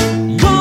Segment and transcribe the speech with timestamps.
[0.00, 0.59] Come